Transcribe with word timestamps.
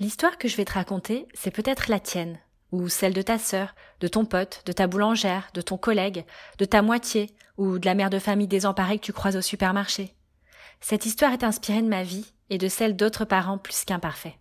L'histoire 0.00 0.38
que 0.38 0.48
je 0.48 0.56
vais 0.56 0.64
te 0.64 0.72
raconter, 0.72 1.28
c'est 1.34 1.50
peut-être 1.50 1.90
la 1.90 2.00
tienne, 2.00 2.38
ou 2.72 2.88
celle 2.88 3.12
de 3.12 3.20
ta 3.20 3.36
sœur, 3.36 3.74
de 4.00 4.08
ton 4.08 4.24
pote, 4.24 4.62
de 4.64 4.72
ta 4.72 4.86
boulangère, 4.86 5.50
de 5.52 5.60
ton 5.60 5.76
collègue, 5.76 6.24
de 6.56 6.64
ta 6.64 6.80
moitié, 6.80 7.36
ou 7.58 7.78
de 7.78 7.84
la 7.84 7.94
mère 7.94 8.08
de 8.08 8.18
famille 8.18 8.48
désemparée 8.48 8.98
que 8.98 9.04
tu 9.04 9.12
croises 9.12 9.36
au 9.36 9.42
supermarché. 9.42 10.14
Cette 10.80 11.04
histoire 11.04 11.34
est 11.34 11.44
inspirée 11.44 11.82
de 11.82 11.86
ma 11.88 12.02
vie 12.02 12.32
et 12.48 12.56
de 12.56 12.66
celle 12.66 12.96
d'autres 12.96 13.26
parents 13.26 13.58
plus 13.58 13.84
qu'imparfaits. 13.84 14.32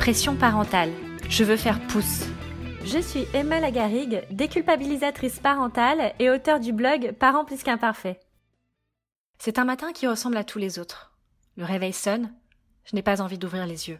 Pression 0.00 0.34
parentale. 0.34 0.90
Je 1.28 1.44
veux 1.44 1.56
faire 1.56 1.78
pouce. 1.86 2.24
Je 2.84 2.98
suis 2.98 3.28
Emma 3.32 3.60
Lagarigue, 3.60 4.24
déculpabilisatrice 4.32 5.38
parentale 5.38 6.14
et 6.18 6.30
auteure 6.30 6.58
du 6.58 6.72
blog 6.72 7.12
Parents 7.12 7.44
plus 7.44 7.62
qu'imparfaits. 7.62 8.18
C'est 9.38 9.60
un 9.60 9.64
matin 9.64 9.92
qui 9.92 10.08
ressemble 10.08 10.36
à 10.36 10.42
tous 10.42 10.58
les 10.58 10.80
autres. 10.80 11.07
Le 11.58 11.64
réveil 11.64 11.92
sonne, 11.92 12.32
je 12.84 12.94
n'ai 12.94 13.02
pas 13.02 13.20
envie 13.20 13.36
d'ouvrir 13.36 13.66
les 13.66 13.88
yeux. 13.88 13.98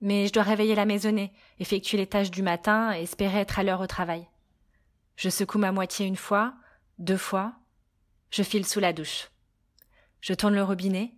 Mais 0.00 0.26
je 0.26 0.32
dois 0.32 0.42
réveiller 0.42 0.74
la 0.74 0.86
maisonnée, 0.86 1.32
effectuer 1.60 1.96
les 1.96 2.08
tâches 2.08 2.32
du 2.32 2.42
matin 2.42 2.92
et 2.92 3.02
espérer 3.02 3.38
être 3.38 3.60
à 3.60 3.62
l'heure 3.62 3.80
au 3.80 3.86
travail. 3.86 4.26
Je 5.14 5.28
secoue 5.28 5.58
ma 5.58 5.70
moitié 5.70 6.04
une 6.04 6.16
fois, 6.16 6.52
deux 6.98 7.16
fois, 7.16 7.52
je 8.32 8.42
file 8.42 8.66
sous 8.66 8.80
la 8.80 8.92
douche. 8.92 9.30
Je 10.20 10.34
tourne 10.34 10.56
le 10.56 10.64
robinet, 10.64 11.14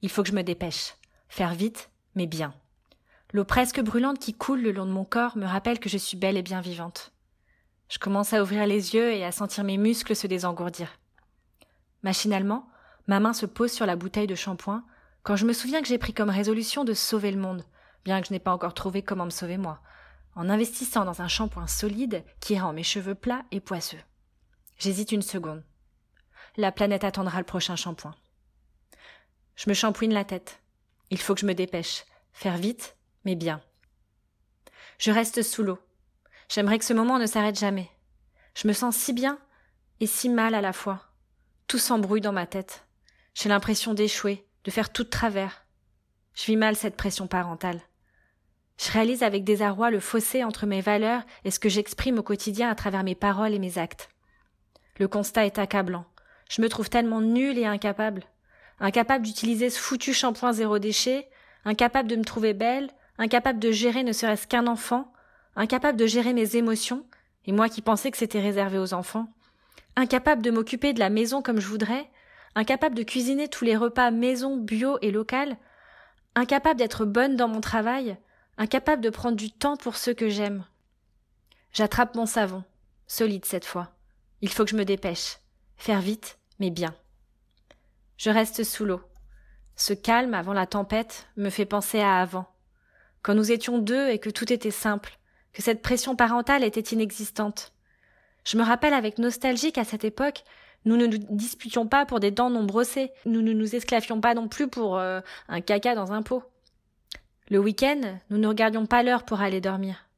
il 0.00 0.08
faut 0.08 0.22
que 0.22 0.30
je 0.30 0.34
me 0.34 0.42
dépêche, 0.42 0.94
faire 1.28 1.52
vite, 1.52 1.90
mais 2.14 2.26
bien. 2.26 2.54
L'eau 3.34 3.44
presque 3.44 3.82
brûlante 3.82 4.18
qui 4.18 4.32
coule 4.32 4.62
le 4.62 4.72
long 4.72 4.86
de 4.86 4.90
mon 4.90 5.04
corps 5.04 5.36
me 5.36 5.44
rappelle 5.44 5.80
que 5.80 5.90
je 5.90 5.98
suis 5.98 6.16
belle 6.16 6.38
et 6.38 6.42
bien 6.42 6.62
vivante. 6.62 7.12
Je 7.90 7.98
commence 7.98 8.32
à 8.32 8.40
ouvrir 8.40 8.66
les 8.66 8.94
yeux 8.94 9.12
et 9.12 9.22
à 9.22 9.32
sentir 9.32 9.64
mes 9.64 9.76
muscles 9.76 10.16
se 10.16 10.26
désengourdir. 10.26 10.98
Machinalement, 12.02 12.66
ma 13.06 13.20
main 13.20 13.34
se 13.34 13.44
pose 13.44 13.70
sur 13.70 13.84
la 13.84 13.96
bouteille 13.96 14.26
de 14.26 14.34
shampoing 14.34 14.82
quand 15.24 15.36
je 15.36 15.46
me 15.46 15.54
souviens 15.54 15.80
que 15.80 15.88
j'ai 15.88 15.98
pris 15.98 16.12
comme 16.12 16.30
résolution 16.30 16.84
de 16.84 16.92
sauver 16.92 17.32
le 17.32 17.40
monde, 17.40 17.64
bien 18.04 18.20
que 18.20 18.28
je 18.28 18.32
n'ai 18.32 18.38
pas 18.38 18.52
encore 18.52 18.74
trouvé 18.74 19.02
comment 19.02 19.24
me 19.24 19.30
sauver 19.30 19.56
moi, 19.56 19.80
en 20.36 20.50
investissant 20.50 21.06
dans 21.06 21.22
un 21.22 21.28
shampoing 21.28 21.66
solide 21.66 22.22
qui 22.40 22.58
rend 22.58 22.74
mes 22.74 22.82
cheveux 22.82 23.14
plats 23.14 23.44
et 23.50 23.60
poisseux. 23.60 24.00
J'hésite 24.78 25.12
une 25.12 25.22
seconde. 25.22 25.64
La 26.58 26.72
planète 26.72 27.04
attendra 27.04 27.38
le 27.38 27.44
prochain 27.44 27.74
shampoing. 27.74 28.14
Je 29.56 29.68
me 29.68 29.74
shampouine 29.74 30.12
la 30.12 30.24
tête. 30.24 30.60
Il 31.10 31.18
faut 31.18 31.34
que 31.34 31.40
je 31.40 31.46
me 31.46 31.54
dépêche. 31.54 32.04
Faire 32.32 32.58
vite, 32.58 32.96
mais 33.24 33.34
bien. 33.34 33.62
Je 34.98 35.10
reste 35.10 35.42
sous 35.42 35.62
l'eau. 35.62 35.78
J'aimerais 36.50 36.78
que 36.78 36.84
ce 36.84 36.92
moment 36.92 37.18
ne 37.18 37.26
s'arrête 37.26 37.58
jamais. 37.58 37.90
Je 38.54 38.68
me 38.68 38.74
sens 38.74 38.94
si 38.94 39.12
bien 39.14 39.38
et 40.00 40.06
si 40.06 40.28
mal 40.28 40.54
à 40.54 40.60
la 40.60 40.72
fois. 40.74 41.00
Tout 41.66 41.78
s'embrouille 41.78 42.20
dans 42.20 42.32
ma 42.32 42.46
tête. 42.46 42.86
J'ai 43.34 43.48
l'impression 43.48 43.94
d'échouer, 43.94 44.46
de 44.64 44.70
faire 44.70 44.92
tout 44.92 45.04
de 45.04 45.08
travers. 45.08 45.64
Je 46.34 46.44
vis 46.46 46.56
mal 46.56 46.76
cette 46.76 46.96
pression 46.96 47.26
parentale. 47.26 47.80
Je 48.78 48.90
réalise 48.90 49.22
avec 49.22 49.44
désarroi 49.44 49.90
le 49.90 50.00
fossé 50.00 50.42
entre 50.42 50.66
mes 50.66 50.80
valeurs 50.80 51.22
et 51.44 51.50
ce 51.50 51.60
que 51.60 51.68
j'exprime 51.68 52.18
au 52.18 52.22
quotidien 52.22 52.68
à 52.68 52.74
travers 52.74 53.04
mes 53.04 53.14
paroles 53.14 53.54
et 53.54 53.58
mes 53.58 53.78
actes. 53.78 54.10
Le 54.98 55.06
constat 55.06 55.46
est 55.46 55.58
accablant. 55.58 56.06
Je 56.48 56.60
me 56.60 56.68
trouve 56.68 56.90
tellement 56.90 57.20
nulle 57.20 57.58
et 57.58 57.66
incapable. 57.66 58.24
Incapable 58.80 59.24
d'utiliser 59.24 59.70
ce 59.70 59.78
foutu 59.78 60.12
shampoing 60.12 60.52
zéro 60.52 60.78
déchet, 60.78 61.28
incapable 61.64 62.08
de 62.08 62.16
me 62.16 62.24
trouver 62.24 62.52
belle, 62.52 62.90
incapable 63.18 63.60
de 63.60 63.70
gérer 63.70 64.02
ne 64.02 64.12
serait-ce 64.12 64.46
qu'un 64.46 64.66
enfant, 64.66 65.12
incapable 65.56 65.98
de 65.98 66.06
gérer 66.06 66.32
mes 66.32 66.56
émotions, 66.56 67.06
et 67.46 67.52
moi 67.52 67.68
qui 67.68 67.82
pensais 67.82 68.10
que 68.10 68.18
c'était 68.18 68.40
réservé 68.40 68.78
aux 68.78 68.94
enfants, 68.94 69.28
incapable 69.96 70.42
de 70.42 70.50
m'occuper 70.50 70.92
de 70.92 70.98
la 70.98 71.10
maison 71.10 71.42
comme 71.42 71.60
je 71.60 71.68
voudrais, 71.68 72.10
incapable 72.54 72.94
de 72.94 73.02
cuisiner 73.02 73.48
tous 73.48 73.64
les 73.64 73.76
repas 73.76 74.10
maison, 74.10 74.56
bio 74.56 74.98
et 75.02 75.10
local, 75.10 75.56
incapable 76.34 76.78
d'être 76.78 77.04
bonne 77.04 77.36
dans 77.36 77.48
mon 77.48 77.60
travail, 77.60 78.16
incapable 78.58 79.02
de 79.02 79.10
prendre 79.10 79.36
du 79.36 79.50
temps 79.50 79.76
pour 79.76 79.96
ceux 79.96 80.14
que 80.14 80.28
j'aime. 80.28 80.64
J'attrape 81.72 82.14
mon 82.14 82.26
savon, 82.26 82.64
solide 83.06 83.44
cette 83.44 83.64
fois. 83.64 83.90
Il 84.40 84.48
faut 84.48 84.64
que 84.64 84.70
je 84.70 84.76
me 84.76 84.84
dépêche. 84.84 85.38
Faire 85.76 86.00
vite, 86.00 86.38
mais 86.60 86.70
bien. 86.70 86.94
Je 88.16 88.30
reste 88.30 88.62
sous 88.62 88.84
l'eau. 88.84 89.00
Ce 89.76 89.92
calme 89.92 90.34
avant 90.34 90.52
la 90.52 90.66
tempête 90.66 91.26
me 91.36 91.50
fait 91.50 91.66
penser 91.66 92.00
à 92.00 92.20
avant. 92.20 92.46
Quand 93.22 93.34
nous 93.34 93.50
étions 93.50 93.78
deux 93.78 94.08
et 94.08 94.18
que 94.18 94.30
tout 94.30 94.52
était 94.52 94.70
simple, 94.70 95.18
que 95.52 95.62
cette 95.62 95.82
pression 95.82 96.14
parentale 96.14 96.62
était 96.62 96.94
inexistante. 96.94 97.72
Je 98.44 98.56
me 98.58 98.62
rappelle 98.62 98.94
avec 98.94 99.18
nostalgie 99.18 99.72
qu'à 99.72 99.84
cette 99.84 100.04
époque, 100.04 100.44
nous 100.84 100.96
ne 100.96 101.06
nous 101.06 101.18
disputions 101.30 101.86
pas 101.86 102.04
pour 102.04 102.20
des 102.20 102.30
dents 102.30 102.50
non 102.50 102.64
brossées. 102.64 103.10
Nous 103.24 103.42
ne 103.42 103.52
nous 103.52 103.74
esclavions 103.74 104.20
pas 104.20 104.34
non 104.34 104.48
plus 104.48 104.68
pour 104.68 104.98
euh, 104.98 105.20
un 105.48 105.60
caca 105.60 105.94
dans 105.94 106.12
un 106.12 106.22
pot. 106.22 106.42
Le 107.48 107.58
week-end, 107.58 108.00
nous 108.30 108.38
ne 108.38 108.46
regardions 108.46 108.86
pas 108.86 109.02
l'heure 109.02 109.24
pour 109.24 109.40
aller 109.40 109.60
dormir. 109.60 110.08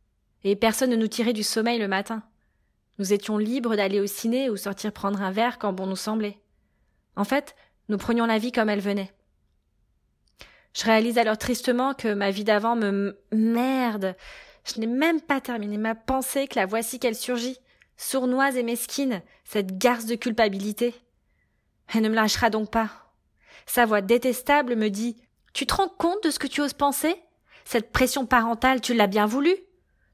Et 0.45 0.57
personne 0.57 0.91
ne 0.91 0.97
nous 0.97 1.09
tirait 1.09 1.33
du 1.33 1.43
sommeil 1.43 1.79
le 1.79 1.89
matin. 1.89 2.23
Nous 2.99 3.13
étions 3.13 3.39
libres 3.39 3.77
d'aller 3.77 4.01
au 4.01 4.07
ciné 4.07 4.49
ou 4.51 4.57
sortir 4.57 4.93
prendre 4.93 5.23
un 5.23 5.31
verre 5.31 5.59
quand 5.59 5.73
bon 5.73 5.87
nous 5.87 5.97
semblait. 5.97 6.39
En 7.15 7.25
fait, 7.25 7.55
nous 7.89 7.99
prenions 7.99 8.27
la 8.27 8.39
vie 8.39 8.53
comme 8.53 8.69
elle 8.69 8.81
venait. 8.81 9.13
Je 10.73 10.85
réalise 10.85 11.19
alors 11.19 11.39
tristement 11.39 11.95
que 11.95 12.13
ma 12.13 12.31
vie 12.31 12.45
d'avant 12.45 12.77
me 12.77 13.19
merde. 13.33 14.15
Je 14.65 14.81
n'ai 14.81 14.87
même 14.87 15.21
pas 15.21 15.41
terminé 15.41 15.79
ma 15.79 15.95
pensée 15.95 16.49
que 16.49 16.59
la 16.59 16.67
voici 16.67 16.99
qu'elle 16.99 17.15
surgit 17.15 17.59
sournoise 17.97 18.57
et 18.57 18.63
mesquine, 18.63 19.23
cette 19.45 19.79
garce 19.79 20.07
de 20.07 20.15
culpabilité. 20.15 20.95
Elle 21.95 22.03
ne 22.03 22.09
me 22.09 22.15
lâchera 22.15 22.51
donc 22.51 22.71
pas. 22.71 22.91
Sa 23.67 23.87
voix 23.87 24.01
détestable 24.01 24.77
me 24.77 24.91
dit 24.91 25.17
Tu 25.53 25.67
te 25.67 25.75
rends 25.75 25.89
compte 25.89 26.23
de 26.25 26.31
ce 26.31 26.39
que 26.39 26.47
tu 26.47 26.61
oses 26.61 26.73
penser? 26.73 27.15
Cette 27.65 27.93
pression 27.93 28.27
parentale, 28.27 28.81
tu 28.81 28.95
l'as 28.95 29.07
bien 29.07 29.27
voulu 29.27 29.55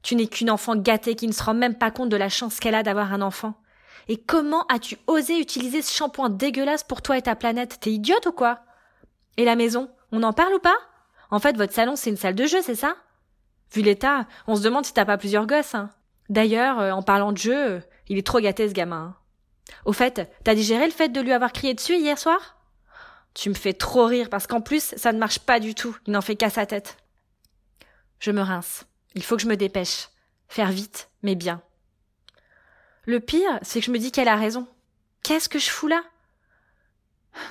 Tu 0.01 0.15
n'es 0.15 0.27
qu'une 0.27 0.49
enfant 0.49 0.75
gâtée 0.75 1.15
qui 1.15 1.27
ne 1.27 1.33
se 1.33 1.43
rend 1.43 1.53
même 1.53 1.77
pas 1.77 1.91
compte 1.91 2.09
de 2.09 2.17
la 2.17 2.29
chance 2.29 2.59
qu'elle 2.59 2.75
a 2.75 2.83
d'avoir 2.83 3.13
un 3.13 3.21
enfant. 3.21 3.55
Et 4.07 4.17
comment 4.17 4.65
as-tu 4.67 4.97
osé 5.07 5.39
utiliser 5.39 5.81
ce 5.81 5.93
shampoing 5.93 6.29
dégueulasse 6.29 6.83
pour 6.83 7.01
toi 7.01 7.17
et 7.17 7.21
ta 7.21 7.35
planète? 7.35 7.79
T'es 7.79 7.91
idiote 7.91 8.25
ou 8.25 8.31
quoi? 8.31 8.59
Et 9.37 9.45
la 9.45 9.55
maison, 9.55 9.89
on 10.11 10.23
en 10.23 10.33
parle 10.33 10.55
ou 10.55 10.59
pas? 10.59 10.77
En 11.31 11.39
fait, 11.39 11.57
votre 11.57 11.73
salon, 11.73 11.95
c'est 11.95 12.09
une 12.09 12.17
salle 12.17 12.35
de 12.35 12.45
jeu, 12.45 12.61
c'est 12.61 12.75
ça? 12.75 12.95
Vu 13.71 13.81
l'état, 13.81 14.27
on 14.45 14.55
se 14.55 14.61
demande 14.61 14.85
si 14.85 14.93
t'as 14.93 15.05
pas 15.05 15.17
plusieurs 15.17 15.47
gosses, 15.47 15.73
hein. 15.73 15.89
D'ailleurs, 16.33 16.79
euh, 16.79 16.91
en 16.91 17.03
parlant 17.03 17.31
de 17.31 17.37
jeu, 17.37 17.83
il 18.07 18.17
est 18.17 18.25
trop 18.25 18.39
gâté 18.39 18.67
ce 18.67 18.73
gamin. 18.73 19.15
Hein. 19.15 19.75
Au 19.85 19.93
fait, 19.93 20.27
t'as 20.43 20.55
digéré 20.55 20.87
le 20.87 20.91
fait 20.91 21.09
de 21.09 21.21
lui 21.21 21.31
avoir 21.31 21.53
crié 21.53 21.75
dessus 21.75 21.95
hier 21.95 22.17
soir? 22.17 22.57
Tu 23.35 23.49
me 23.49 23.53
fais 23.53 23.73
trop 23.73 24.07
rire 24.07 24.29
parce 24.31 24.47
qu'en 24.47 24.59
plus, 24.59 24.95
ça 24.97 25.13
ne 25.13 25.19
marche 25.19 25.37
pas 25.37 25.59
du 25.59 25.75
tout. 25.75 25.95
Il 26.07 26.13
n'en 26.13 26.21
fait 26.21 26.35
qu'à 26.35 26.49
sa 26.49 26.65
tête. 26.65 26.97
Je 28.17 28.31
me 28.31 28.41
rince. 28.41 28.87
Il 29.13 29.21
faut 29.21 29.35
que 29.35 29.43
je 29.43 29.47
me 29.47 29.55
dépêche. 29.55 30.09
Faire 30.47 30.71
vite, 30.71 31.11
mais 31.21 31.35
bien. 31.35 31.61
Le 33.05 33.19
pire, 33.19 33.59
c'est 33.61 33.79
que 33.79 33.85
je 33.85 33.91
me 33.91 33.99
dis 33.99 34.11
qu'elle 34.11 34.27
a 34.27 34.35
raison. 34.35 34.67
Qu'est-ce 35.21 35.49
que 35.49 35.59
je 35.59 35.69
fous 35.69 35.87
là? 35.87 36.01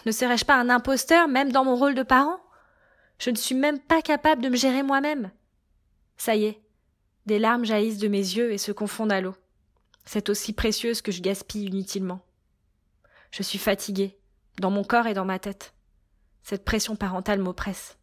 Ne 0.06 0.10
serais-je 0.10 0.44
pas 0.44 0.56
un 0.56 0.68
imposteur, 0.68 1.28
même 1.28 1.52
dans 1.52 1.64
mon 1.64 1.76
rôle 1.76 1.94
de 1.94 2.02
parent? 2.02 2.40
Je 3.20 3.30
ne 3.30 3.36
suis 3.36 3.54
même 3.54 3.78
pas 3.78 4.02
capable 4.02 4.42
de 4.42 4.48
me 4.48 4.56
gérer 4.56 4.82
moi-même. 4.82 5.30
Ça 6.16 6.34
y 6.34 6.46
est, 6.46 6.60
des 7.26 7.38
larmes 7.38 7.64
jaillissent 7.64 7.98
de 7.98 8.08
mes 8.08 8.18
yeux 8.18 8.52
et 8.52 8.58
se 8.58 8.72
confondent 8.72 9.12
à 9.12 9.20
l'eau. 9.20 9.34
C'est 10.04 10.28
aussi 10.28 10.52
précieuse 10.52 11.02
que 11.02 11.12
je 11.12 11.22
gaspille 11.22 11.66
inutilement. 11.66 12.20
Je 13.30 13.42
suis 13.42 13.58
fatiguée, 13.58 14.18
dans 14.58 14.70
mon 14.70 14.84
corps 14.84 15.06
et 15.06 15.14
dans 15.14 15.24
ma 15.24 15.38
tête. 15.38 15.74
Cette 16.42 16.64
pression 16.64 16.96
parentale 16.96 17.40
m'oppresse. 17.40 17.96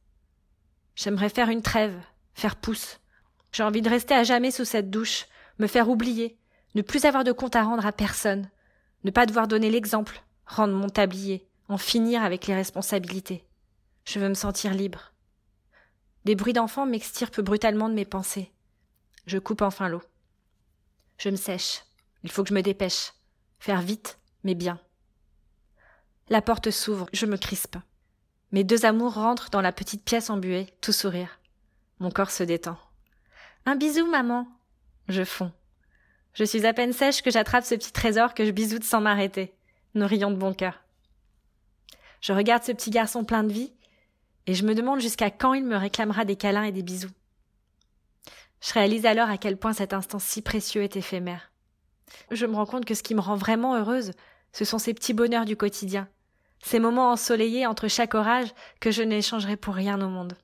J'aimerais 0.95 1.29
faire 1.29 1.49
une 1.49 1.61
trêve, 1.61 1.95
faire 2.33 2.55
pouce. 2.55 2.99
J'ai 3.51 3.63
envie 3.63 3.81
de 3.81 3.89
rester 3.89 4.13
à 4.13 4.23
jamais 4.23 4.51
sous 4.51 4.65
cette 4.65 4.89
douche, 4.89 5.27
me 5.59 5.67
faire 5.67 5.89
oublier, 5.89 6.37
ne 6.75 6.81
plus 6.81 7.05
avoir 7.05 7.23
de 7.23 7.31
compte 7.31 7.55
à 7.55 7.63
rendre 7.63 7.85
à 7.85 7.91
personne, 7.91 8.49
ne 9.03 9.11
pas 9.11 9.25
devoir 9.25 9.47
donner 9.47 9.69
l'exemple, 9.69 10.23
rendre 10.45 10.73
mon 10.73 10.89
tablier, 10.89 11.47
en 11.67 11.77
finir 11.77 12.23
avec 12.23 12.47
les 12.47 12.55
responsabilités. 12.55 13.43
Je 14.05 14.19
veux 14.19 14.29
me 14.29 14.33
sentir 14.33 14.73
libre. 14.73 15.13
Des 16.25 16.35
bruits 16.35 16.53
d'enfants 16.53 16.85
m'extirpent 16.85 17.41
brutalement 17.41 17.89
de 17.89 17.93
mes 17.93 18.05
pensées. 18.05 18.51
Je 19.25 19.37
coupe 19.37 19.61
enfin 19.61 19.89
l'eau. 19.89 20.01
Je 21.17 21.29
me 21.29 21.35
sèche. 21.35 21.83
Il 22.23 22.31
faut 22.31 22.43
que 22.43 22.49
je 22.49 22.53
me 22.53 22.61
dépêche. 22.61 23.13
Faire 23.59 23.81
vite, 23.81 24.19
mais 24.43 24.55
bien. 24.55 24.79
La 26.29 26.41
porte 26.41 26.71
s'ouvre, 26.71 27.07
je 27.13 27.25
me 27.25 27.37
crispe. 27.37 27.77
Mes 28.51 28.63
deux 28.63 28.85
amours 28.85 29.13
rentrent 29.13 29.49
dans 29.49 29.61
la 29.61 29.71
petite 29.71 30.03
pièce 30.03 30.29
embuée, 30.29 30.67
tout 30.81 30.91
sourire. 30.91 31.39
Mon 31.99 32.11
corps 32.11 32.31
se 32.31 32.43
détend. 32.43 32.77
Un 33.65 33.75
bisou, 33.75 34.07
maman. 34.07 34.47
Je 35.07 35.23
fonds. 35.23 35.51
Je 36.33 36.43
suis 36.43 36.65
à 36.65 36.73
peine 36.73 36.93
sèche 36.93 37.21
que 37.21 37.31
j'attrape 37.31 37.65
ce 37.65 37.75
petit 37.75 37.91
trésor 37.91 38.33
que 38.33 38.45
je 38.45 38.51
bisoute 38.51 38.83
sans 38.83 39.01
m'arrêter. 39.01 39.53
Nous 39.95 40.07
rions 40.07 40.31
de 40.31 40.37
bon 40.37 40.53
cœur. 40.53 40.81
Je 42.21 42.33
regarde 42.33 42.63
ce 42.63 42.71
petit 42.71 42.91
garçon 42.91 43.23
plein 43.23 43.43
de 43.43 43.51
vie, 43.51 43.73
et 44.45 44.53
je 44.53 44.65
me 44.65 44.75
demande 44.75 44.99
jusqu'à 44.99 45.31
quand 45.31 45.53
il 45.53 45.65
me 45.65 45.75
réclamera 45.75 46.25
des 46.25 46.35
câlins 46.35 46.63
et 46.63 46.71
des 46.71 46.83
bisous. 46.83 47.11
Je 48.61 48.73
réalise 48.73 49.05
alors 49.05 49.29
à 49.29 49.37
quel 49.37 49.57
point 49.57 49.73
cet 49.73 49.93
instant 49.93 50.19
si 50.19 50.41
précieux 50.41 50.83
est 50.83 50.95
éphémère. 50.95 51.51
Je 52.31 52.45
me 52.45 52.55
rends 52.55 52.65
compte 52.65 52.85
que 52.85 52.93
ce 52.93 53.03
qui 53.03 53.15
me 53.15 53.21
rend 53.21 53.35
vraiment 53.35 53.75
heureuse, 53.75 54.11
ce 54.51 54.65
sont 54.65 54.79
ces 54.79 54.93
petits 54.93 55.13
bonheurs 55.13 55.45
du 55.45 55.55
quotidien. 55.55 56.07
ces 56.61 56.79
moments 56.79 57.11
ensoleillés 57.11 57.65
entre 57.65 57.87
chaque 57.87 58.15
orage 58.15 58.53
que 58.81 58.91
je 58.91 59.01
n'échangerai 59.01 59.55
pour 59.55 59.75
rien 59.75 60.01
au 60.01 60.09
monde. 60.09 60.37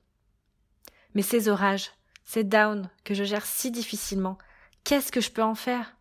Mais 1.14 1.20
ces 1.22 1.48
orages, 1.48 1.90
ces 2.24 2.42
downs 2.42 2.88
que 3.04 3.12
je 3.12 3.24
gère 3.24 3.44
si 3.44 3.70
difficilement, 3.70 4.38
qu'est-ce 4.84 5.12
que 5.12 5.20
je 5.20 5.30
peux 5.30 5.42
en 5.42 5.54
faire? 5.54 5.96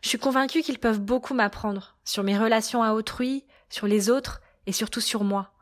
Je 0.00 0.08
suis 0.08 0.18
convaincue 0.18 0.62
qu'ils 0.62 0.78
peuvent 0.78 1.00
beaucoup 1.00 1.34
m'apprendre 1.34 1.96
sur 2.04 2.22
mes 2.22 2.38
relations 2.38 2.82
à 2.82 2.92
autrui, 2.92 3.44
sur 3.68 3.86
les 3.86 4.08
autres 4.10 4.40
et 4.66 4.72
surtout 4.72 5.00
sur 5.00 5.24
moi. 5.24 5.52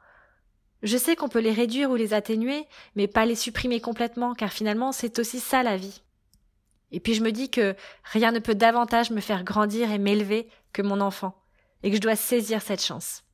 Je 0.82 0.96
sais 0.96 1.14
qu'on 1.14 1.28
peut 1.28 1.40
les 1.40 1.52
réduire 1.52 1.90
ou 1.90 1.94
les 1.94 2.14
atténuer, 2.14 2.66
mais 2.96 3.06
pas 3.06 3.26
les 3.26 3.34
supprimer 3.34 3.80
complètement, 3.80 4.34
car 4.34 4.50
finalement 4.50 4.92
c'est 4.92 5.18
aussi 5.18 5.40
ça 5.40 5.62
la 5.62 5.76
vie. 5.76 6.02
Et 6.92 7.00
puis 7.00 7.14
je 7.14 7.22
me 7.22 7.32
dis 7.32 7.50
que 7.50 7.76
rien 8.04 8.32
ne 8.32 8.38
peut 8.38 8.54
davantage 8.54 9.10
me 9.10 9.20
faire 9.20 9.44
grandir 9.44 9.90
et 9.90 9.98
m'élever 9.98 10.48
que 10.72 10.82
mon 10.82 11.00
enfant, 11.00 11.34
et 11.82 11.90
que 11.90 11.96
je 11.96 12.00
dois 12.00 12.16
saisir 12.16 12.62
cette 12.62 12.82
chance. 12.82 13.24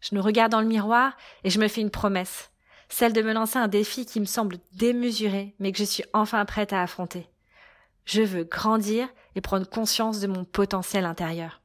Je 0.00 0.14
me 0.14 0.20
regarde 0.20 0.52
dans 0.52 0.60
le 0.60 0.66
miroir 0.66 1.16
et 1.42 1.50
je 1.50 1.58
me 1.58 1.68
fais 1.68 1.80
une 1.80 1.90
promesse, 1.90 2.50
celle 2.88 3.12
de 3.12 3.22
me 3.22 3.32
lancer 3.32 3.58
un 3.58 3.68
défi 3.68 4.06
qui 4.06 4.20
me 4.20 4.24
semble 4.24 4.58
démesuré, 4.72 5.54
mais 5.58 5.72
que 5.72 5.78
je 5.78 5.84
suis 5.84 6.04
enfin 6.12 6.44
prête 6.44 6.72
à 6.72 6.82
affronter. 6.82 7.28
Je 8.04 8.22
veux 8.22 8.44
grandir 8.44 9.08
et 9.34 9.40
prendre 9.40 9.68
conscience 9.68 10.20
de 10.20 10.28
mon 10.28 10.44
potentiel 10.44 11.04
intérieur. 11.04 11.60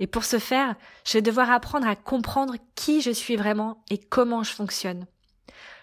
Et 0.00 0.06
pour 0.06 0.24
ce 0.24 0.38
faire, 0.38 0.74
je 1.04 1.14
vais 1.14 1.22
devoir 1.22 1.50
apprendre 1.50 1.86
à 1.86 1.96
comprendre 1.96 2.56
qui 2.74 3.00
je 3.00 3.10
suis 3.10 3.36
vraiment 3.36 3.84
et 3.90 3.98
comment 3.98 4.42
je 4.42 4.52
fonctionne. 4.52 5.06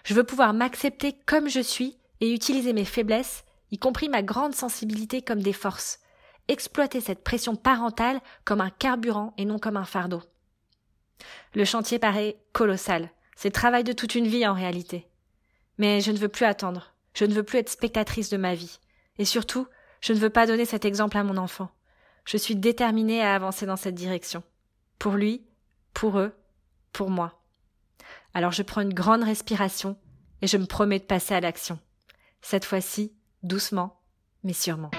Je 0.04 0.14
veux 0.14 0.24
pouvoir 0.24 0.52
m'accepter 0.52 1.14
comme 1.26 1.48
je 1.48 1.60
suis 1.60 1.96
et 2.20 2.32
utiliser 2.32 2.72
mes 2.72 2.84
faiblesses, 2.84 3.44
y 3.70 3.78
compris 3.78 4.08
ma 4.08 4.22
grande 4.22 4.54
sensibilité 4.54 5.22
comme 5.22 5.42
des 5.42 5.52
forces. 5.52 6.00
Exploiter 6.48 7.00
cette 7.00 7.24
pression 7.24 7.56
parentale 7.56 8.20
comme 8.44 8.60
un 8.60 8.70
carburant 8.70 9.32
et 9.38 9.44
non 9.44 9.58
comme 9.58 9.76
un 9.76 9.84
fardeau. 9.84 10.22
Le 11.54 11.64
chantier 11.64 11.98
paraît 11.98 12.36
colossal. 12.52 13.10
C'est 13.36 13.48
le 13.48 13.52
travail 13.52 13.84
de 13.84 13.92
toute 13.92 14.14
une 14.14 14.26
vie 14.26 14.46
en 14.46 14.54
réalité. 14.54 15.08
Mais 15.78 16.00
je 16.00 16.12
ne 16.12 16.18
veux 16.18 16.28
plus 16.28 16.44
attendre. 16.44 16.94
Je 17.14 17.24
ne 17.24 17.32
veux 17.32 17.42
plus 17.42 17.58
être 17.58 17.68
spectatrice 17.68 18.28
de 18.28 18.36
ma 18.36 18.54
vie. 18.54 18.78
Et 19.18 19.24
surtout, 19.24 19.66
je 20.00 20.12
ne 20.12 20.18
veux 20.18 20.30
pas 20.30 20.46
donner 20.46 20.64
cet 20.64 20.84
exemple 20.84 21.16
à 21.16 21.24
mon 21.24 21.36
enfant. 21.36 21.70
Je 22.24 22.36
suis 22.36 22.56
déterminée 22.56 23.22
à 23.22 23.34
avancer 23.34 23.66
dans 23.66 23.76
cette 23.76 23.94
direction. 23.94 24.42
Pour 24.98 25.12
lui, 25.12 25.44
pour 25.94 26.18
eux, 26.18 26.32
pour 26.92 27.10
moi. 27.10 27.42
Alors 28.34 28.52
je 28.52 28.62
prends 28.62 28.80
une 28.80 28.94
grande 28.94 29.24
respiration 29.24 29.96
et 30.40 30.46
je 30.46 30.56
me 30.56 30.66
promets 30.66 30.98
de 30.98 31.04
passer 31.04 31.34
à 31.34 31.40
l'action. 31.40 31.78
Cette 32.40 32.64
fois-ci, 32.64 33.12
doucement, 33.42 34.00
mais 34.42 34.52
sûrement. 34.52 34.90